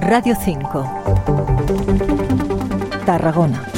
Radio 0.00 0.34
5. 0.34 0.84
Tarragona. 3.04 3.69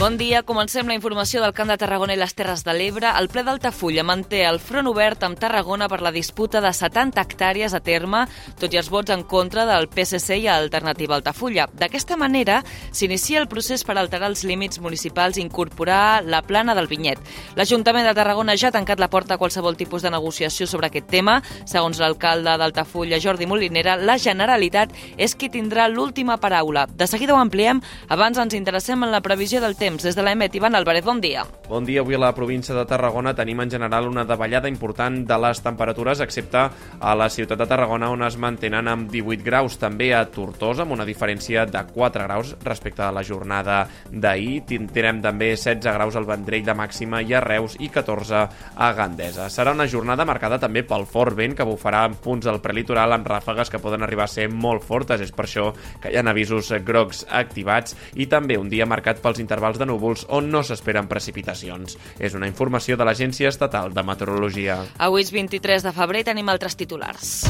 Bon 0.00 0.14
dia, 0.16 0.40
comencem 0.48 0.88
la 0.88 0.94
informació 0.96 1.42
del 1.42 1.52
Camp 1.52 1.68
de 1.68 1.74
Tarragona 1.76 2.14
i 2.14 2.16
les 2.16 2.32
Terres 2.32 2.62
de 2.64 2.72
l'Ebre. 2.72 3.10
El 3.20 3.26
ple 3.28 3.42
d'Altafulla 3.44 4.00
manté 4.00 4.38
el 4.48 4.56
front 4.56 4.86
obert 4.88 5.26
amb 5.26 5.36
Tarragona 5.36 5.90
per 5.92 5.98
la 6.00 6.08
disputa 6.14 6.62
de 6.64 6.70
70 6.72 7.20
hectàrees 7.20 7.74
a 7.76 7.82
terme, 7.84 8.22
tot 8.56 8.72
i 8.72 8.80
els 8.80 8.88
vots 8.88 9.12
en 9.12 9.26
contra 9.28 9.66
del 9.68 9.90
PSC 9.92 10.38
i 10.40 10.46
Alternativa 10.48 11.18
Altafulla. 11.18 11.66
D'aquesta 11.76 12.16
manera, 12.16 12.62
s'inicia 12.96 13.42
el 13.42 13.48
procés 13.52 13.84
per 13.84 13.98
alterar 14.00 14.30
els 14.32 14.40
límits 14.48 14.80
municipals 14.80 15.36
i 15.36 15.44
incorporar 15.44 16.24
la 16.24 16.40
plana 16.48 16.72
del 16.72 16.88
Vinyet. 16.88 17.20
L'Ajuntament 17.60 18.08
de 18.08 18.16
Tarragona 18.16 18.56
ja 18.56 18.72
ha 18.72 18.76
tancat 18.78 19.04
la 19.04 19.10
porta 19.12 19.36
a 19.36 19.38
qualsevol 19.44 19.76
tipus 19.76 20.00
de 20.00 20.14
negociació 20.16 20.64
sobre 20.64 20.88
aquest 20.88 21.12
tema. 21.12 21.42
Segons 21.66 22.00
l'alcalde 22.00 22.56
d'Altafulla, 22.56 23.20
Jordi 23.20 23.44
Molinera, 23.44 23.98
la 24.00 24.16
Generalitat 24.16 24.96
és 25.20 25.36
qui 25.36 25.52
tindrà 25.52 25.92
l'última 25.92 26.40
paraula. 26.40 26.88
De 26.88 27.04
seguida 27.04 27.36
ho 27.36 27.44
ampliem, 27.44 27.84
abans 28.08 28.40
ens 28.40 28.56
interessem 28.56 29.04
en 29.04 29.12
la 29.12 29.20
previsió 29.20 29.60
del 29.60 29.76
temps 29.76 29.89
temps. 29.90 30.04
Des 30.04 30.16
de 30.16 30.22
l'EMET, 30.22 30.54
Ivan 30.54 30.74
Álvarez, 30.74 31.04
bon 31.04 31.20
dia. 31.20 31.44
Bon 31.68 31.84
dia. 31.84 32.00
Avui 32.00 32.14
a 32.14 32.18
la 32.18 32.34
província 32.34 32.74
de 32.74 32.84
Tarragona 32.86 33.34
tenim 33.34 33.60
en 33.60 33.70
general 33.70 34.08
una 34.08 34.24
davallada 34.24 34.68
important 34.68 35.24
de 35.26 35.38
les 35.38 35.60
temperatures, 35.62 36.20
excepte 36.20 36.62
a 37.00 37.14
la 37.14 37.28
ciutat 37.30 37.58
de 37.58 37.66
Tarragona, 37.66 38.10
on 38.10 38.22
es 38.22 38.36
mantenen 38.36 38.88
amb 38.88 39.10
18 39.10 39.44
graus. 39.44 39.78
També 39.78 40.12
a 40.14 40.24
Tortosa, 40.30 40.82
amb 40.82 40.92
una 40.92 41.06
diferència 41.06 41.66
de 41.66 41.82
4 41.94 42.24
graus 42.24 42.54
respecte 42.64 43.02
a 43.02 43.12
la 43.12 43.22
jornada 43.22 43.86
d'ahir. 44.10 44.64
Tindrem 44.66 45.20
també 45.22 45.52
16 45.56 45.94
graus 45.94 46.16
al 46.16 46.28
Vendrell 46.28 46.66
de 46.66 46.74
màxima 46.74 47.22
i 47.22 47.34
a 47.34 47.42
Reus 47.44 47.76
i 47.80 47.88
14 47.88 48.44
a 48.76 48.92
Gandesa. 48.94 49.48
Serà 49.50 49.74
una 49.74 49.88
jornada 49.88 50.24
marcada 50.24 50.58
també 50.58 50.82
pel 50.82 51.06
fort 51.06 51.36
vent 51.36 51.56
que 51.56 51.66
bufarà 51.66 52.04
en 52.08 52.18
punts 52.22 52.46
del 52.46 52.60
prelitoral 52.60 53.12
amb 53.16 53.26
ràfegues 53.26 53.70
que 53.70 53.82
poden 53.82 54.02
arribar 54.02 54.28
a 54.28 54.34
ser 54.34 54.48
molt 54.50 54.84
fortes. 54.86 55.20
És 55.20 55.32
per 55.32 55.46
això 55.46 55.70
que 56.00 56.12
hi 56.12 56.18
ha 56.18 56.26
avisos 56.30 56.70
grocs 56.86 57.24
activats 57.28 57.96
i 58.14 58.26
també 58.26 58.58
un 58.58 58.68
dia 58.68 58.86
marcat 58.86 59.22
pels 59.22 59.40
intervals 59.42 59.79
de 59.80 59.88
núvols 59.88 60.26
on 60.28 60.50
no 60.52 60.62
s'esperen 60.62 61.08
precipitacions. 61.10 61.96
És 62.20 62.36
una 62.38 62.48
informació 62.50 63.00
de 63.00 63.08
l'Agència 63.08 63.48
Estatal 63.50 63.94
de 63.96 64.04
Meteorologia. 64.04 64.82
Avui 65.00 65.24
és 65.24 65.32
23 65.34 65.88
de 65.88 65.96
febrer 65.96 66.24
tenim 66.28 66.52
altres 66.52 66.76
titulars. 66.76 67.40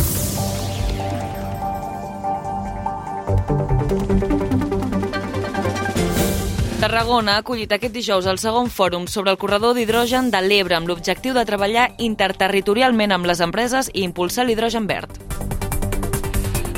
Tarragona 6.80 7.34
ha 7.36 7.40
acollit 7.42 7.74
aquest 7.76 7.92
dijous 7.92 8.24
el 8.30 8.38
segon 8.40 8.70
fòrum 8.72 9.04
sobre 9.12 9.34
el 9.34 9.38
corredor 9.42 9.74
d'hidrogen 9.76 10.30
de 10.32 10.40
l'Ebre 10.46 10.78
amb 10.78 10.88
l'objectiu 10.88 11.36
de 11.36 11.44
treballar 11.44 11.90
interterritorialment 11.98 13.12
amb 13.12 13.28
les 13.28 13.44
empreses 13.44 13.92
i 13.92 14.06
impulsar 14.08 14.48
l'hidrogen 14.48 14.88
verd. 14.88 15.29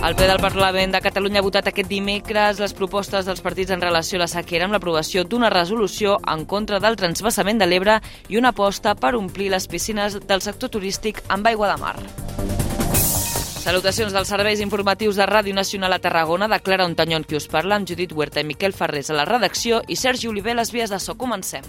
El 0.02 0.16
ple 0.18 0.26
del 0.26 0.40
Parlament 0.42 0.90
de 0.90 1.00
Catalunya 1.00 1.38
ha 1.38 1.46
votat 1.46 1.68
aquest 1.70 1.86
dimecres 1.86 2.58
les 2.58 2.72
propostes 2.74 3.28
dels 3.28 3.42
partits 3.44 3.70
en 3.70 3.80
relació 3.84 4.18
a 4.18 4.24
la 4.24 4.26
sequera 4.32 4.66
amb 4.66 4.74
l'aprovació 4.74 5.22
d'una 5.22 5.50
resolució 5.54 6.16
en 6.32 6.42
contra 6.50 6.80
del 6.82 6.98
transvasament 6.98 7.62
de 7.62 7.68
l'Ebre 7.70 8.00
i 8.28 8.40
una 8.40 8.50
aposta 8.50 8.96
per 8.98 9.14
omplir 9.14 9.52
les 9.54 9.68
piscines 9.70 10.18
del 10.26 10.42
sector 10.42 10.74
turístic 10.74 11.22
amb 11.28 11.46
aigua 11.46 11.70
de 11.70 11.78
mar. 11.78 11.94
Salutacions 13.62 14.10
dels 14.10 14.26
serveis 14.34 14.58
informatius 14.58 15.22
de 15.22 15.30
Ràdio 15.30 15.54
Nacional 15.54 15.94
a 15.94 16.02
Tarragona, 16.02 16.50
de 16.50 16.58
Clara 16.58 16.90
Ontanyon, 16.90 17.22
qui 17.22 17.38
us 17.38 17.46
parla, 17.46 17.78
amb 17.78 17.86
Judit 17.86 18.10
Huerta 18.10 18.42
i 18.42 18.48
Miquel 18.48 18.74
Ferrés 18.74 19.06
a 19.06 19.14
la 19.14 19.28
redacció 19.28 19.84
i 19.86 19.94
Sergi 19.94 20.26
Oliver 20.26 20.58
les 20.58 20.74
vies 20.74 20.90
de 20.90 20.98
so. 20.98 21.14
Comencem. 21.14 21.62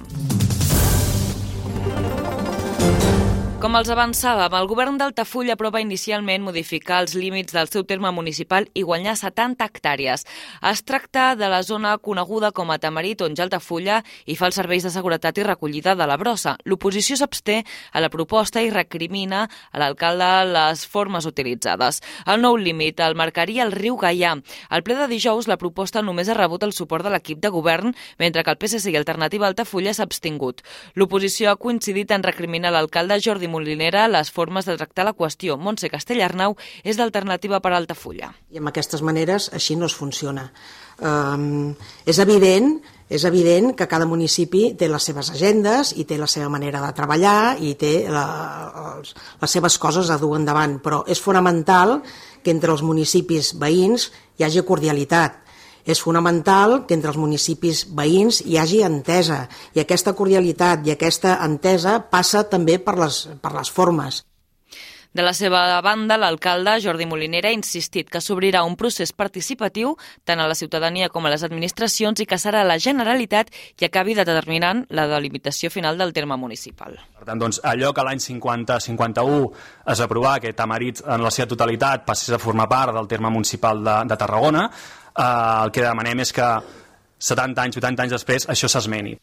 Com 3.64 3.78
els 3.80 3.88
avançàvem, 3.88 4.52
el 4.60 4.66
govern 4.68 4.98
d'Altafulla 5.00 5.54
aprova 5.56 5.80
inicialment 5.80 6.44
modificar 6.44 6.98
els 7.00 7.14
límits 7.16 7.54
del 7.56 7.70
seu 7.72 7.86
terme 7.88 8.10
municipal 8.12 8.66
i 8.76 8.82
guanyar 8.84 9.14
70 9.16 9.64
hectàrees. 9.64 10.26
Es 10.68 10.82
tracta 10.84 11.30
de 11.40 11.48
la 11.48 11.62
zona 11.64 11.94
coneguda 11.96 12.50
com 12.52 12.74
a 12.74 12.78
Tamarit, 12.84 13.22
on 13.24 13.38
ja 13.40 13.46
Altafulla 13.46 14.02
i 14.28 14.36
fa 14.36 14.50
els 14.50 14.60
serveis 14.60 14.84
de 14.84 14.92
seguretat 14.92 15.40
i 15.40 15.46
recollida 15.48 15.94
de 15.96 16.08
la 16.12 16.18
brossa. 16.20 16.58
L'oposició 16.68 17.16
s'absté 17.16 17.62
a 17.94 18.02
la 18.04 18.10
proposta 18.12 18.60
i 18.60 18.68
recrimina 18.68 19.46
a 19.48 19.80
l'alcalde 19.80 20.28
les 20.50 20.84
formes 20.84 21.24
utilitzades. 21.24 22.02
El 22.28 22.44
nou 22.44 22.60
límit 22.60 23.00
el 23.00 23.16
marcaria 23.16 23.64
el 23.64 23.72
riu 23.72 23.96
Gaià. 23.96 24.34
Al 24.68 24.84
ple 24.84 25.00
de 25.00 25.08
dijous, 25.08 25.48
la 25.48 25.56
proposta 25.56 26.04
només 26.04 26.28
ha 26.28 26.36
rebut 26.36 26.68
el 26.68 26.76
suport 26.76 27.08
de 27.08 27.16
l'equip 27.16 27.40
de 27.40 27.54
govern, 27.56 27.96
mentre 28.20 28.44
que 28.44 28.52
el 28.52 28.60
PSC 28.60 28.92
i 28.92 29.00
Alternativa 29.00 29.48
Altafulla 29.48 29.96
s'ha 29.96 30.04
abstingut. 30.04 30.66
L'oposició 31.00 31.54
ha 31.54 31.56
coincidit 31.56 32.12
en 32.12 32.28
recriminar 32.28 32.76
l'alcalde 32.76 33.22
Jordi 33.24 33.53
Molinera 33.54 34.08
les 34.10 34.32
formes 34.34 34.66
de 34.66 34.78
tractar 34.80 35.06
la 35.06 35.14
qüestió. 35.18 35.60
Montse 35.62 35.92
Castellarnau 35.94 36.58
és 36.84 36.98
d'Alternativa 36.98 37.62
per 37.62 37.76
Altafulla. 37.78 38.34
I 38.50 38.62
amb 38.62 38.74
aquestes 38.74 39.06
maneres 39.06 39.52
així 39.54 39.78
no 39.78 39.86
es 39.90 39.96
funciona. 39.98 40.50
Um, 41.04 41.74
és 42.10 42.20
evident 42.22 42.76
és 43.14 43.24
evident 43.30 43.76
que 43.78 43.86
cada 43.86 44.08
municipi 44.10 44.72
té 44.80 44.88
les 44.90 45.06
seves 45.06 45.30
agendes 45.36 45.92
i 46.02 46.06
té 46.10 46.18
la 46.18 46.26
seva 46.32 46.48
manera 46.50 46.80
de 46.82 46.90
treballar 46.98 47.60
i 47.62 47.76
té 47.78 48.08
la, 48.10 48.24
els, 48.96 49.14
les 49.42 49.54
seves 49.54 49.78
coses 49.78 50.10
a 50.10 50.18
dur 50.18 50.32
endavant, 50.40 50.80
però 50.82 51.04
és 51.06 51.22
fonamental 51.22 52.00
que 52.42 52.50
entre 52.50 52.74
els 52.74 52.82
municipis 52.82 53.54
veïns 53.62 54.10
hi 54.40 54.48
hagi 54.48 54.64
cordialitat, 54.66 55.43
és 55.86 56.02
fonamental 56.02 56.84
que 56.88 56.98
entre 56.98 57.12
els 57.14 57.20
municipis 57.20 57.86
veïns 57.96 58.42
hi 58.46 58.58
hagi 58.58 58.84
entesa 58.88 59.46
i 59.76 59.84
aquesta 59.84 60.16
cordialitat 60.18 60.88
i 60.88 60.96
aquesta 60.96 61.38
entesa 61.46 62.00
passa 62.12 62.46
també 62.50 62.80
per 62.80 62.98
les, 63.00 63.26
per 63.42 63.54
les 63.58 63.72
formes. 63.72 64.24
De 65.14 65.22
la 65.22 65.36
seva 65.38 65.80
banda, 65.86 66.16
l'alcalde 66.18 66.80
Jordi 66.82 67.06
Molinera 67.06 67.52
ha 67.52 67.54
insistit 67.54 68.08
que 68.10 68.18
s'obrirà 68.18 68.64
un 68.66 68.74
procés 68.74 69.12
participatiu 69.14 69.92
tant 70.26 70.42
a 70.42 70.48
la 70.50 70.56
ciutadania 70.58 71.12
com 71.14 71.28
a 71.28 71.30
les 71.30 71.44
administracions 71.46 72.24
i 72.24 72.26
que 72.26 72.40
serà 72.42 72.64
la 72.66 72.80
Generalitat 72.82 73.52
qui 73.78 73.86
acabi 73.86 74.16
determinant 74.18 74.82
la 74.90 75.06
delimitació 75.12 75.70
final 75.70 76.02
del 76.02 76.16
terme 76.18 76.34
municipal. 76.42 76.98
Per 77.14 77.28
tant, 77.30 77.38
doncs, 77.38 77.62
allò 77.62 77.94
que 77.94 78.08
l'any 78.08 78.24
50-51 78.26 79.38
es 79.94 80.02
aprovà 80.02 80.40
que 80.42 80.56
Tamarit 80.58 81.04
en 81.06 81.22
la 81.22 81.30
seva 81.30 81.52
totalitat 81.54 82.10
passés 82.10 82.34
a 82.34 82.42
formar 82.42 82.66
part 82.66 82.98
del 82.98 83.12
terme 83.14 83.30
municipal 83.30 83.86
de, 83.86 83.98
de 84.10 84.18
Tarragona, 84.18 84.66
eh, 85.18 85.64
el 85.64 85.72
que 85.72 85.86
demanem 85.86 86.24
és 86.24 86.34
que 86.36 86.48
70 87.24 87.62
anys, 87.62 87.78
80 87.80 88.04
anys 88.04 88.16
després, 88.18 88.50
això 88.50 88.70
s'esmeni. 88.72 89.16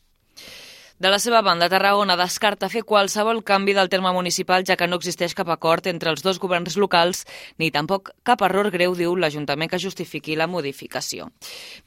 De 1.01 1.09
la 1.09 1.17
seva 1.17 1.39
banda, 1.41 1.71
Tarragona 1.73 2.13
descarta 2.21 2.69
fer 2.69 2.83
qualsevol 2.85 3.39
canvi 3.41 3.73
del 3.73 3.89
terme 3.89 4.11
municipal, 4.13 4.67
ja 4.69 4.75
que 4.77 4.85
no 4.85 4.99
existeix 5.01 5.33
cap 5.33 5.49
acord 5.49 5.87
entre 5.89 6.11
els 6.13 6.21
dos 6.21 6.37
governs 6.37 6.75
locals, 6.77 7.23
ni 7.57 7.71
tampoc 7.73 8.11
cap 8.21 8.43
error 8.45 8.69
greu, 8.69 8.93
diu 8.93 9.15
l'Ajuntament, 9.17 9.71
que 9.73 9.81
justifiqui 9.81 10.37
la 10.37 10.45
modificació. 10.45 11.31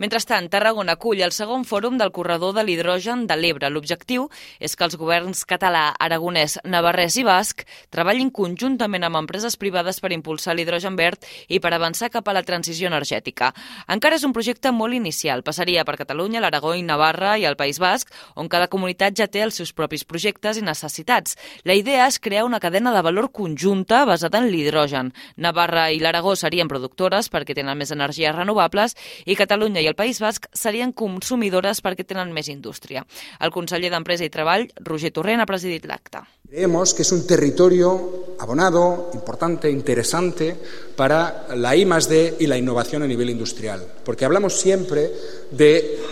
Mentrestant, 0.01 0.47
Tarragona 0.49 0.95
acull 0.97 1.21
el 1.21 1.29
segon 1.29 1.61
fòrum 1.61 1.99
del 2.01 2.09
corredor 2.09 2.55
de 2.57 2.63
l'hidrogen 2.65 3.27
de 3.29 3.37
l'Ebre. 3.37 3.69
L'objectiu 3.69 4.31
és 4.57 4.73
que 4.73 4.87
els 4.87 4.97
governs 4.97 5.45
català, 5.45 5.83
aragonès, 5.93 6.57
navarrès 6.65 7.19
i 7.21 7.27
basc 7.29 7.61
treballin 7.93 8.33
conjuntament 8.33 9.05
amb 9.05 9.21
empreses 9.21 9.59
privades 9.61 10.01
per 10.01 10.09
impulsar 10.17 10.57
l'hidrogen 10.57 10.97
verd 10.97 11.29
i 11.53 11.61
per 11.61 11.75
avançar 11.77 12.09
cap 12.09 12.25
a 12.25 12.33
la 12.33 12.41
transició 12.41 12.89
energètica. 12.89 13.53
Encara 13.85 14.17
és 14.17 14.25
un 14.25 14.33
projecte 14.33 14.73
molt 14.73 14.97
inicial. 14.97 15.45
Passaria 15.45 15.85
per 15.85 15.99
Catalunya, 16.01 16.41
l'Aragó 16.41 16.73
i 16.73 16.81
Navarra 16.81 17.37
i 17.37 17.45
el 17.45 17.61
País 17.61 17.77
Basc, 17.77 18.09
on 18.33 18.49
cada 18.49 18.71
comunitat 18.73 19.02
comunitat 19.03 19.17
ja 19.17 19.27
té 19.27 19.43
els 19.43 19.55
seus 19.55 19.73
propis 19.73 20.03
projectes 20.03 20.57
i 20.57 20.63
necessitats. 20.63 21.35
La 21.65 21.73
idea 21.73 22.07
és 22.07 22.19
crear 22.19 22.45
una 22.45 22.59
cadena 22.59 22.93
de 22.93 23.01
valor 23.01 23.31
conjunta 23.31 24.05
basada 24.05 24.39
en 24.39 24.49
l'hidrogen. 24.49 25.13
Navarra 25.37 25.91
i 25.91 25.99
l'Aragó 25.99 26.35
serien 26.35 26.67
productores 26.67 27.29
perquè 27.29 27.53
tenen 27.53 27.77
més 27.77 27.91
energies 27.91 28.35
renovables 28.35 28.95
i 29.25 29.35
Catalunya 29.35 29.81
i 29.81 29.87
el 29.87 29.95
País 29.95 30.19
Basc 30.21 30.47
serien 30.53 30.93
consumidores 30.93 31.81
perquè 31.81 32.05
tenen 32.05 32.33
més 32.33 32.47
indústria. 32.47 33.05
El 33.39 33.51
conseller 33.51 33.91
d'Empresa 33.91 34.23
i 34.25 34.29
Treball, 34.29 34.69
Roger 34.85 35.11
Torrent, 35.11 35.41
ha 35.41 35.45
presidit 35.45 35.85
l'acte. 35.85 36.23
Creemos 36.47 36.93
que 36.93 37.01
es 37.01 37.11
un 37.11 37.25
territorio 37.25 38.35
abonado, 38.39 39.09
importante, 39.13 39.71
interesante 39.71 40.55
para 40.95 41.47
la 41.55 41.75
I 41.75 41.85
D 41.85 42.35
y 42.39 42.47
la 42.47 42.57
innovación 42.57 43.03
a 43.03 43.07
nivel 43.07 43.29
industrial, 43.29 43.85
porque 44.05 44.25
hablamos 44.25 44.53
siempre 44.59 45.11
del 45.51 45.57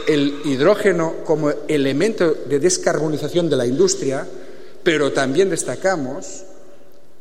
de 0.08 0.42
hidrógeno 0.46 1.18
como 1.24 1.52
elemento 1.68 2.34
de 2.34 2.60
descarbonización 2.60 3.50
de 3.50 3.56
la 3.58 3.66
industria, 3.66 4.28
pero 4.84 5.12
también 5.12 5.50
destacamos 5.50 6.44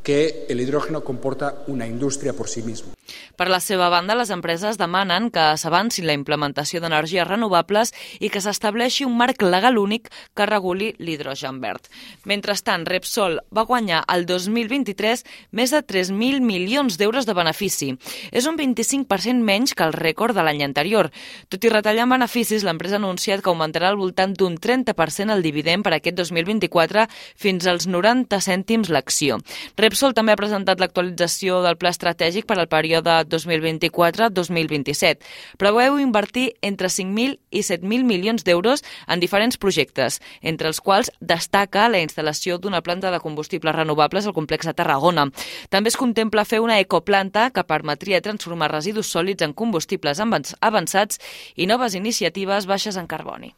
que 0.03 0.47
el 0.49 0.61
hidrógeno 0.61 1.05
comporta 1.05 1.63
una 1.67 1.87
indústria 1.87 2.33
por 2.33 2.49
sí 2.49 2.63
mismo. 2.63 2.93
Per 3.39 3.47
la 3.49 3.61
seva 3.63 3.89
banda, 3.89 4.17
les 4.19 4.33
empreses 4.35 4.79
demanen 4.81 5.31
que 5.33 5.45
s'avanci 5.57 6.03
la 6.05 6.17
implementació 6.17 6.83
d'energies 6.83 7.29
renovables 7.29 7.95
i 8.21 8.29
que 8.29 8.43
s'estableixi 8.43 9.07
un 9.07 9.17
marc 9.17 9.43
legal 9.43 9.79
únic 9.79 10.11
que 10.35 10.49
reguli 10.49 10.91
l'hidrogen 10.99 11.61
verd. 11.63 11.87
Mentrestant, 12.29 12.85
Repsol 12.89 13.39
va 13.55 13.65
guanyar 13.69 14.03
el 14.13 14.27
2023 14.27 15.25
més 15.57 15.73
de 15.73 15.81
3.000 15.81 16.43
milions 16.45 16.99
d'euros 16.99 17.27
de 17.27 17.37
benefici. 17.39 17.95
És 18.33 18.51
un 18.51 18.59
25% 18.59 19.41
menys 19.41 19.75
que 19.75 19.87
el 19.87 19.97
rècord 19.97 20.37
de 20.37 20.45
l'any 20.45 20.65
anterior. 20.67 21.13
Tot 21.49 21.65
i 21.65 21.73
retallar 21.73 22.09
beneficis, 22.11 22.67
l'empresa 22.67 22.99
ha 22.99 23.03
anunciat 23.03 23.41
que 23.41 23.53
augmentarà 23.53 23.89
al 23.89 24.01
voltant 24.01 24.35
d'un 24.35 24.59
30% 24.59 25.33
el 25.33 25.47
dividend 25.47 25.87
per 25.87 25.95
aquest 25.97 26.19
2024 26.19 27.07
fins 27.39 27.67
als 27.71 27.87
90 27.87 28.43
cèntims 28.45 28.91
l'acció. 28.91 29.39
Repsol 29.79 30.01
Repsol 30.01 30.17
també 30.17 30.33
ha 30.33 30.39
presentat 30.41 30.81
l'actualització 30.81 31.61
del 31.61 31.77
pla 31.77 31.91
estratègic 31.93 32.47
per 32.49 32.57
al 32.59 32.69
període 32.73 33.00
2024-2027. 33.03 35.19
Preveu 35.59 35.99
invertir 36.01 36.55
entre 36.63 36.89
5.000 36.89 37.39
i 37.51 37.63
7.000 37.63 38.05
milions 38.05 38.45
d'euros 38.45 38.85
en 39.07 39.21
diferents 39.21 39.59
projectes, 39.59 40.21
entre 40.43 40.69
els 40.69 40.81
quals 40.81 41.11
destaca 41.21 41.89
la 41.89 42.03
instal·lació 42.03 42.59
d'una 42.59 42.83
planta 42.83 43.11
de 43.11 43.21
combustibles 43.21 43.75
renovables 43.75 44.27
al 44.27 44.37
complex 44.37 44.67
de 44.67 44.75
Tarragona. 44.75 45.29
També 45.69 45.93
es 45.93 46.01
contempla 46.01 46.45
fer 46.45 46.61
una 46.61 46.81
ecoplanta 46.81 47.51
que 47.51 47.65
permetria 47.65 48.23
transformar 48.25 48.73
residus 48.73 49.13
sòlids 49.13 49.45
en 49.47 49.55
combustibles 49.55 50.21
avançats 50.21 51.21
i 51.57 51.67
noves 51.67 51.95
iniciatives 51.95 52.67
baixes 52.67 52.97
en 52.97 53.07
carboni. 53.07 53.55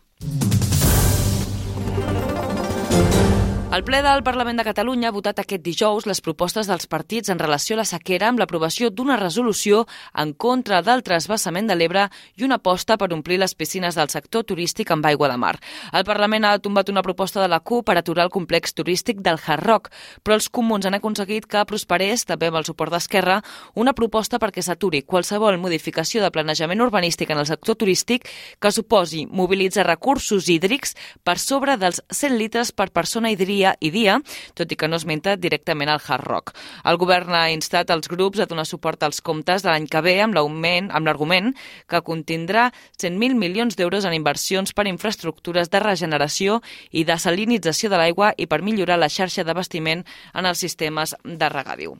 El 3.72 3.84
ple 3.88 4.02
del 4.04 4.20
Parlament 4.20 4.58
de 4.60 4.66
Catalunya 4.66 5.08
ha 5.08 5.14
votat 5.16 5.38
aquest 5.40 5.62
dijous 5.64 6.04
les 6.04 6.18
propostes 6.20 6.68
dels 6.68 6.84
partits 6.92 7.30
en 7.32 7.38
relació 7.40 7.72
a 7.72 7.78
la 7.78 7.86
sequera 7.88 8.26
amb 8.28 8.42
l'aprovació 8.42 8.90
d'una 8.92 9.14
resolució 9.16 9.86
en 10.20 10.34
contra 10.36 10.82
del 10.84 11.00
trasbassament 11.00 11.70
de 11.70 11.78
l'Ebre 11.78 12.02
i 12.36 12.44
una 12.44 12.58
aposta 12.60 12.98
per 13.00 13.08
omplir 13.16 13.38
les 13.40 13.54
piscines 13.56 13.96
del 13.96 14.10
sector 14.12 14.44
turístic 14.44 14.92
amb 14.92 15.08
aigua 15.08 15.30
de 15.32 15.38
mar. 15.40 15.54
El 15.88 16.04
Parlament 16.04 16.44
ha 16.44 16.58
tombat 16.58 16.90
una 16.92 17.00
proposta 17.06 17.40
de 17.40 17.48
la 17.48 17.60
CUP 17.60 17.86
per 17.86 17.96
aturar 17.96 18.26
el 18.26 18.34
complex 18.34 18.76
turístic 18.76 19.22
del 19.24 19.40
Hard 19.40 19.64
Rock, 19.64 19.88
però 20.22 20.36
els 20.36 20.50
comuns 20.52 20.84
han 20.84 20.98
aconseguit 21.00 21.48
que 21.48 21.64
prosperés, 21.64 22.26
també 22.28 22.52
amb 22.52 22.60
el 22.60 22.68
suport 22.68 22.92
d'Esquerra, 22.92 23.38
una 23.72 23.96
proposta 23.96 24.36
perquè 24.36 24.60
s'aturi 24.60 25.00
qualsevol 25.08 25.56
modificació 25.56 26.20
de 26.20 26.30
planejament 26.30 26.84
urbanístic 26.84 27.32
en 27.32 27.40
el 27.40 27.48
sector 27.48 27.80
turístic 27.80 28.28
que 28.60 28.76
suposi 28.76 29.24
mobilitzar 29.32 29.88
recursos 29.88 30.52
hídrics 30.52 30.92
per 31.24 31.38
sobre 31.38 31.80
dels 31.80 32.04
100 32.12 32.36
litres 32.36 32.76
per 32.76 32.90
persona 32.92 33.32
i 33.32 33.40
diria 33.40 33.61
dia 33.62 33.76
i 33.80 33.90
dia, 33.94 34.18
tot 34.58 34.72
i 34.72 34.78
que 34.78 34.88
no 34.90 34.98
esmenta 34.98 35.36
directament 35.38 35.90
al 35.92 36.02
Hard 36.02 36.26
Rock. 36.26 36.54
El 36.84 36.98
govern 36.98 37.34
ha 37.36 37.48
instat 37.54 37.92
els 37.94 38.10
grups 38.10 38.42
a 38.42 38.48
donar 38.50 38.66
suport 38.66 39.02
als 39.06 39.22
comptes 39.22 39.62
de 39.62 39.70
l'any 39.70 39.86
que 39.90 40.02
ve 40.02 40.18
amb 40.24 40.34
l'augment 40.34 40.90
amb 40.90 41.06
l'argument 41.06 41.52
que 41.88 42.02
contindrà 42.02 42.70
100.000 42.98 43.38
milions 43.38 43.78
d'euros 43.78 44.06
en 44.08 44.16
inversions 44.18 44.74
per 44.74 44.88
infraestructures 44.90 45.70
de 45.70 45.82
regeneració 45.82 46.60
i 46.90 47.06
de 47.06 47.18
salinització 47.18 47.90
de 47.92 48.00
l'aigua 48.00 48.32
i 48.36 48.48
per 48.50 48.62
millorar 48.62 48.98
la 48.98 49.12
xarxa 49.12 49.46
d'abastiment 49.46 50.02
en 50.34 50.48
els 50.48 50.58
sistemes 50.58 51.14
de 51.22 51.52
regadiu 51.52 51.98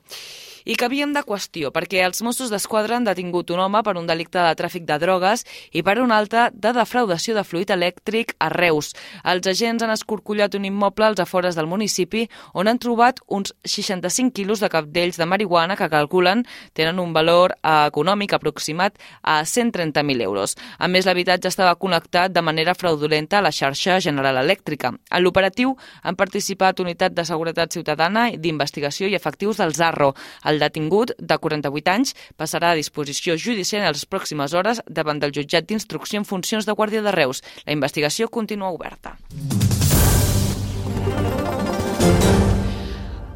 i 0.65 0.77
canviem 0.79 1.13
de 1.15 1.23
qüestió, 1.27 1.73
perquè 1.75 2.03
els 2.07 2.23
Mossos 2.23 2.51
d'Esquadra 2.53 2.97
han 2.97 3.07
detingut 3.09 3.51
un 3.51 3.61
home 3.61 3.83
per 3.83 3.97
un 3.99 4.07
delicte 4.07 4.39
de 4.39 4.55
tràfic 4.59 4.87
de 4.89 4.99
drogues 5.03 5.45
i 5.73 5.83
per 5.83 5.99
un 6.03 6.13
altre 6.13 6.49
de 6.53 6.73
defraudació 6.77 7.35
de 7.37 7.45
fluid 7.45 7.71
elèctric 7.75 8.37
a 8.39 8.49
Reus. 8.53 8.93
Els 9.25 9.47
agents 9.49 9.83
han 9.83 9.95
escorcollat 9.95 10.55
un 10.59 10.67
immoble 10.69 11.07
als 11.07 11.23
afores 11.23 11.57
del 11.59 11.71
municipi 11.71 12.29
on 12.55 12.69
han 12.69 12.79
trobat 12.83 13.21
uns 13.27 13.55
65 13.65 14.33
quilos 14.37 14.61
de 14.61 14.71
capdells 14.73 15.19
de 15.19 15.27
marihuana 15.27 15.77
que 15.77 15.91
calculen 15.91 16.45
tenen 16.73 17.01
un 17.01 17.13
valor 17.13 17.57
econòmic 17.63 18.35
aproximat 18.37 18.99
a 19.23 19.43
130.000 19.43 20.23
euros. 20.23 20.57
A 20.79 20.89
més, 20.89 21.07
l'habitatge 21.07 21.49
estava 21.49 21.77
connectat 21.77 22.33
de 22.33 22.43
manera 22.43 22.75
fraudulenta 22.75 23.39
a 23.39 23.45
la 23.47 23.53
xarxa 23.53 24.01
general 24.01 24.39
elèctrica. 24.43 24.93
En 25.11 25.23
l'operatiu 25.23 25.77
han 26.03 26.17
participat 26.17 26.81
unitat 26.81 27.15
de 27.17 27.25
seguretat 27.25 27.73
ciutadana, 27.73 28.29
d'investigació 28.33 29.09
i 29.09 29.17
efectius 29.19 29.61
del 29.63 29.75
Zarro. 29.75 30.13
El 30.45 30.52
detingut, 30.61 31.15
de 31.19 31.39
48 31.39 31.93
anys, 31.93 32.17
passarà 32.37 32.73
a 32.73 32.79
disposició 32.79 33.37
judicial 33.37 33.87
en 33.87 33.93
les 33.93 34.07
pròximes 34.07 34.53
hores 34.53 34.83
davant 34.89 35.21
del 35.23 35.33
jutjat 35.33 35.69
d'instrucció 35.69 36.21
en 36.21 36.29
funcions 36.29 36.67
de 36.67 36.77
Guàrdia 36.77 37.03
de 37.03 37.13
Reus. 37.13 37.43
La 37.67 37.73
investigació 37.73 38.29
continua 38.29 38.73
oberta. 38.73 39.17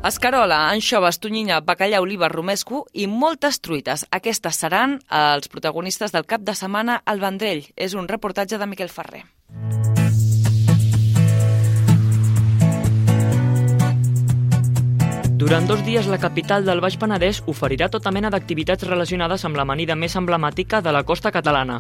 Escarola, 0.07 0.69
anxoves, 0.71 1.19
tonyina, 1.19 1.59
bacallà, 1.67 1.99
oliva, 1.99 2.29
romesco 2.31 2.85
i 2.95 3.09
moltes 3.11 3.59
truites. 3.59 4.05
Aquestes 4.15 4.61
seran 4.63 5.01
els 5.11 5.51
protagonistes 5.51 6.15
del 6.15 6.29
cap 6.31 6.47
de 6.47 6.55
setmana 6.55 7.01
al 7.05 7.19
Vendrell. 7.25 7.67
És 7.75 7.99
un 7.99 8.07
reportatge 8.07 8.61
de 8.61 8.71
Miquel 8.71 8.93
Ferrer. 8.93 9.25
Durant 15.47 15.69
dos 15.69 15.85
dies, 15.87 16.09
la 16.11 16.19
capital 16.19 16.65
del 16.67 16.81
Baix 16.83 16.97
Penedès 16.99 17.39
oferirà 17.47 17.87
tota 17.87 18.11
mena 18.11 18.33
d'activitats 18.35 18.83
relacionades 18.89 19.45
amb 19.47 19.55
l'amanida 19.55 19.95
més 19.95 20.17
emblemàtica 20.19 20.81
de 20.83 20.91
la 20.91 21.05
costa 21.07 21.31
catalana. 21.31 21.77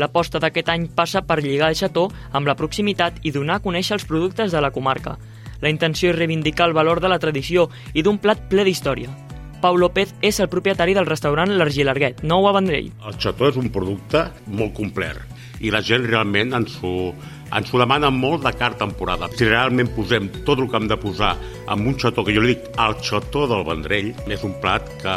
L'aposta 0.00 0.40
d'aquest 0.40 0.70
any 0.72 0.86
passa 0.96 1.20
per 1.28 1.36
lligar 1.44 1.68
el 1.68 1.76
xató 1.76 2.06
amb 2.32 2.48
la 2.48 2.54
proximitat 2.56 3.18
i 3.20 3.32
donar 3.34 3.58
a 3.58 3.62
conèixer 3.66 3.98
els 3.98 4.06
productes 4.08 4.54
de 4.56 4.62
la 4.64 4.70
comarca. 4.72 5.18
La 5.60 5.68
intenció 5.68 6.14
és 6.14 6.16
reivindicar 6.16 6.70
el 6.70 6.72
valor 6.72 7.02
de 7.04 7.10
la 7.12 7.18
tradició 7.20 7.66
i 7.92 8.00
d'un 8.00 8.16
plat 8.16 8.40
ple 8.48 8.64
d'història. 8.64 9.12
Pau 9.60 9.76
López 9.76 10.14
és 10.24 10.40
el 10.40 10.48
propietari 10.48 10.96
del 10.96 11.04
restaurant 11.04 11.52
L'Argilarguet, 11.52 12.24
nou 12.24 12.48
a 12.48 12.54
Vendrell. 12.56 12.88
El 13.04 13.20
xató 13.20 13.52
és 13.52 13.60
un 13.60 13.68
producte 13.68 14.30
molt 14.48 14.72
complet 14.72 15.20
i 15.60 15.68
la 15.68 15.82
gent 15.84 16.06
realment 16.08 16.56
ens 16.56 16.78
ho, 16.80 17.12
ens 17.56 17.72
ho 17.72 17.80
demana 17.80 18.10
molt 18.14 18.44
de 18.46 18.52
car 18.58 18.72
temporada. 18.78 19.28
Si 19.36 19.48
realment 19.48 19.90
posem 19.96 20.28
tot 20.46 20.60
el 20.62 20.68
que 20.70 20.78
hem 20.78 20.88
de 20.90 20.98
posar 21.00 21.32
amb 21.70 21.86
un 21.86 21.96
xató, 21.98 22.24
que 22.26 22.34
jo 22.34 22.42
li 22.44 22.54
dic 22.54 22.68
el 22.82 22.96
xató 23.04 23.46
del 23.50 23.64
Vendrell, 23.66 24.10
és 24.30 24.44
un 24.46 24.54
plat 24.62 24.86
que 25.02 25.16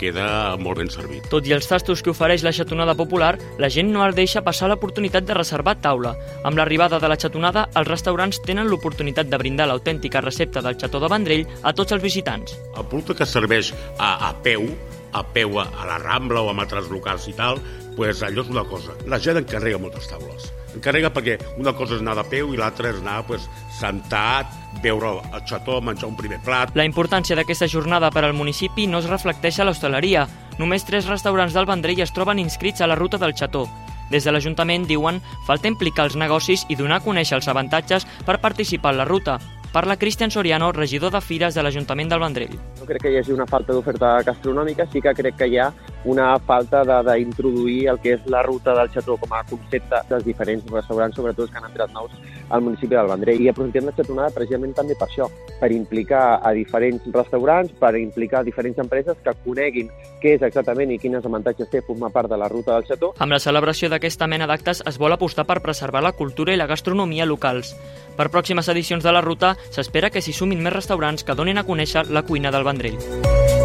queda 0.00 0.56
molt 0.60 0.82
ben 0.82 0.92
servit. 0.92 1.28
Tot 1.32 1.46
i 1.48 1.54
els 1.56 1.68
tastos 1.68 2.02
que 2.02 2.12
ofereix 2.12 2.44
la 2.46 2.54
xatonada 2.56 2.96
popular, 2.98 3.34
la 3.60 3.70
gent 3.72 3.92
no 3.92 4.04
es 4.06 4.16
deixa 4.16 4.44
passar 4.46 4.70
l'oportunitat 4.72 5.26
de 5.28 5.36
reservar 5.36 5.78
taula. 5.84 6.14
Amb 6.48 6.60
l'arribada 6.60 7.00
de 7.00 7.10
la 7.10 7.18
xatonada, 7.20 7.68
els 7.76 7.88
restaurants 7.88 8.40
tenen 8.44 8.68
l'oportunitat 8.70 9.28
de 9.28 9.40
brindar 9.40 9.68
l'autèntica 9.68 10.24
recepta 10.24 10.64
del 10.64 10.78
xató 10.80 11.02
de 11.02 11.12
Vendrell 11.12 11.46
a 11.62 11.74
tots 11.74 11.96
els 11.96 12.04
visitants. 12.04 12.56
El 12.76 12.86
producte 12.86 13.18
que 13.18 13.28
serveix 13.28 13.74
a, 13.98 14.30
a 14.30 14.32
peu, 14.44 14.68
a 15.12 15.24
peu 15.24 15.58
a, 15.60 15.68
a 15.76 15.88
la 15.88 15.98
Rambla 16.04 16.44
o 16.44 16.52
a 16.52 16.56
altres 16.58 16.88
locals 16.92 17.28
i 17.28 17.36
tal, 17.36 17.60
pues 17.96 18.22
allò 18.22 18.44
és 18.44 18.54
una 18.54 18.64
cosa. 18.68 18.96
La 19.06 19.20
gent 19.22 19.40
encarrega 19.40 19.80
moltes 19.82 20.08
taules 20.10 20.52
encarrega 20.76 21.10
perquè 21.14 21.38
una 21.58 21.74
cosa 21.76 21.96
és 21.96 22.02
anar 22.04 22.16
de 22.18 22.24
peu 22.28 22.52
i 22.54 22.60
l'altra 22.60 22.92
és 22.92 23.00
anar 23.00 23.22
pues, 23.26 23.48
sentat, 23.78 24.52
veure 24.82 25.16
el 25.32 25.44
xató, 25.48 25.80
menjar 25.80 26.08
un 26.10 26.16
primer 26.18 26.40
plat. 26.44 26.74
La 26.78 26.86
importància 26.88 27.36
d'aquesta 27.38 27.68
jornada 27.68 28.10
per 28.14 28.24
al 28.24 28.36
municipi 28.36 28.86
no 28.86 29.02
es 29.02 29.10
reflecteix 29.10 29.60
a 29.60 29.68
l'hostaleria. 29.68 30.26
Només 30.58 30.86
tres 30.86 31.06
restaurants 31.06 31.54
del 31.54 31.68
Vendrell 31.68 32.02
es 32.02 32.14
troben 32.14 32.40
inscrits 32.42 32.82
a 32.82 32.90
la 32.90 32.98
ruta 32.98 33.18
del 33.18 33.36
xató. 33.36 33.66
Des 34.10 34.24
de 34.24 34.32
l'Ajuntament 34.32 34.86
diuen 34.88 35.20
falta 35.46 35.68
implicar 35.68 36.08
els 36.08 36.16
negocis 36.16 36.64
i 36.72 36.76
donar 36.76 37.02
a 37.02 37.04
conèixer 37.04 37.36
els 37.36 37.48
avantatges 37.48 38.08
per 38.24 38.40
participar 38.40 38.94
en 38.94 39.02
la 39.02 39.08
ruta. 39.08 39.38
Parla 39.68 39.98
Cristian 39.98 40.30
Soriano, 40.30 40.72
regidor 40.72 41.12
de 41.12 41.20
Fires 41.20 41.54
de 41.54 41.62
l'Ajuntament 41.62 42.08
del 42.08 42.22
Vendrell. 42.22 42.54
No 42.80 42.86
crec 42.88 43.02
que 43.04 43.10
hi 43.12 43.18
hagi 43.20 43.34
una 43.34 43.46
falta 43.46 43.74
d'oferta 43.76 44.14
gastronòmica, 44.24 44.86
sí 44.88 45.02
que 45.04 45.12
crec 45.12 45.36
que 45.36 45.48
hi 45.52 45.58
ha 45.60 45.68
una 46.04 46.38
falta 46.38 46.84
d'introduir 46.84 47.88
el 47.92 47.98
que 48.00 48.14
és 48.16 48.26
la 48.30 48.42
ruta 48.42 48.74
del 48.74 48.90
xató 48.94 49.16
com 49.18 49.32
a 49.34 49.42
concepte 49.48 50.02
dels 50.08 50.24
diferents 50.24 50.64
restaurants, 50.70 51.16
sobretot 51.16 51.50
que 51.50 51.58
han 51.58 51.68
entrat 51.70 51.92
nous 51.92 52.12
al 52.50 52.62
municipi 52.62 52.94
del 52.94 53.08
Vendrell. 53.10 53.42
I 53.42 53.50
aprofitem 53.50 53.88
la 53.88 53.94
xatonada 53.96 54.34
precisament 54.34 54.74
també 54.76 54.96
per 54.98 55.08
això, 55.08 55.28
per 55.60 55.70
implicar 55.72 56.40
a 56.42 56.52
diferents 56.56 57.04
restaurants, 57.12 57.72
per 57.80 57.94
implicar 57.98 58.44
diferents 58.44 58.78
empreses 58.78 59.18
que 59.24 59.34
coneguin 59.44 59.90
què 60.22 60.36
és 60.36 60.42
exactament 60.46 60.92
i 60.94 60.98
quins 61.02 61.24
avantatges 61.24 61.70
té 61.70 61.82
formar 61.82 62.12
part 62.14 62.30
de 62.30 62.38
la 62.40 62.48
ruta 62.48 62.74
del 62.76 62.88
xató. 62.88 63.12
Amb 63.18 63.34
la 63.34 63.42
celebració 63.42 63.90
d'aquesta 63.90 64.30
mena 64.30 64.46
d'actes 64.46 64.82
es 64.86 64.98
vol 64.98 65.12
apostar 65.12 65.46
per 65.46 65.60
preservar 65.62 66.02
la 66.02 66.14
cultura 66.16 66.54
i 66.54 66.60
la 66.60 66.70
gastronomia 66.70 67.26
locals. 67.26 67.74
Per 68.16 68.30
pròximes 68.32 68.68
edicions 68.72 69.04
de 69.04 69.12
la 69.12 69.22
ruta 69.22 69.54
s'espera 69.70 70.10
que 70.10 70.22
s'hi 70.22 70.32
sumin 70.32 70.62
més 70.62 70.74
restaurants 70.74 71.24
que 71.24 71.38
donin 71.38 71.58
a 71.58 71.66
conèixer 71.66 72.08
la 72.10 72.24
cuina 72.26 72.50
del 72.54 72.66
Vendrell. 72.66 73.57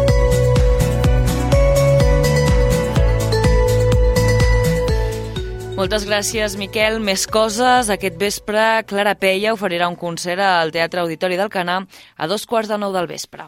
Moltes 5.84 6.06
gràcies, 6.08 6.54
Miquel. 6.56 6.94
Més 6.96 7.26
coses. 7.28 7.90
Aquest 7.92 8.14
vespre, 8.16 8.80
Clara 8.88 9.12
Peia 9.20 9.50
oferirà 9.52 9.84
un 9.92 9.98
concert 10.00 10.40
al 10.40 10.70
Teatre 10.72 11.02
Auditori 11.02 11.36
del 11.36 11.50
Canà 11.52 11.84
a 12.16 12.24
dos 12.26 12.46
quarts 12.48 12.72
de 12.72 12.78
nou 12.80 12.88
del 12.94 13.04
vespre. 13.04 13.44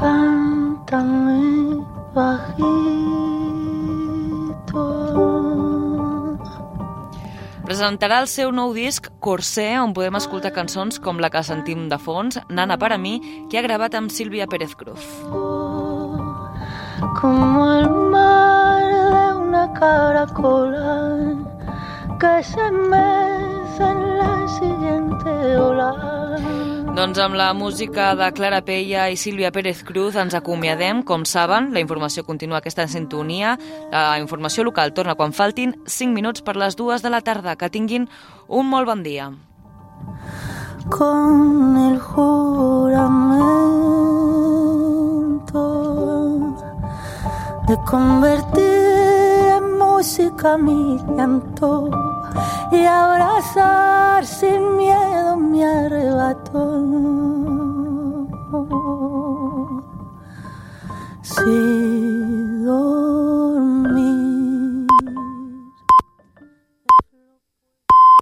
Cántame 0.00 1.84
bajito 2.16 3.52
Presentarà 7.68 8.24
el 8.24 8.28
seu 8.32 8.48
nou 8.48 8.72
disc 8.72 9.12
Corsé, 9.20 9.76
on 9.76 9.92
podem 9.92 10.16
escoltar 10.16 10.56
cançons 10.56 10.96
com 11.04 11.20
la 11.20 11.28
que 11.28 11.44
sentim 11.44 11.90
de 11.92 12.00
fons, 12.00 12.40
Nana 12.48 12.80
per 12.80 12.94
a 12.96 12.98
mi, 12.98 13.20
que 13.52 13.60
ha 13.60 13.66
gravat 13.68 13.92
amb 14.00 14.08
Sílvia 14.08 14.48
Pérez 14.48 14.72
Cruz. 14.72 15.04
Como 17.20 17.72
el 17.74 17.90
mar 17.90 18.82
de 18.82 19.34
una 19.34 19.72
caracola 19.72 21.36
que 22.18 22.42
se 22.42 22.70
mece 22.70 23.82
en 23.82 24.18
la 24.18 24.48
siguiente 24.48 25.56
ola. 25.56 25.92
Doncs 26.92 27.18
amb 27.18 27.34
la 27.34 27.52
música 27.54 28.14
de 28.14 28.32
Clara 28.36 28.60
Peia 28.62 29.08
i 29.10 29.16
Sílvia 29.16 29.50
Pérez 29.50 29.82
Cruz 29.82 30.16
ens 30.16 30.34
acomiadem. 30.34 31.02
Com 31.02 31.24
saben, 31.24 31.72
la 31.72 31.80
informació 31.80 32.24
continua 32.24 32.60
aquesta 32.60 32.86
sintonia. 32.86 33.56
La 33.90 34.18
informació 34.20 34.64
local 34.64 34.92
torna 34.92 35.16
quan 35.16 35.32
faltin 35.32 35.72
5 35.86 36.12
minuts 36.12 36.44
per 36.44 36.56
les 36.60 36.76
dues 36.76 37.02
de 37.02 37.10
la 37.10 37.22
tarda. 37.22 37.56
Que 37.56 37.72
tinguin 37.72 38.10
un 38.48 38.68
molt 38.68 38.86
bon 38.86 39.02
dia. 39.02 39.32
con 40.90 41.76
el 41.76 41.98
juramento 42.00 43.12
de 47.72 47.78
convertir 47.84 49.48
en 49.56 49.78
música 49.78 50.58
mi 50.58 50.98
llanto 51.16 51.88
y 52.70 52.84
abrazar 52.84 54.26
sin 54.26 54.76
miedo 54.76 55.36
mi 55.38 55.64
arrebato. 55.64 56.60
Sí 61.22 61.91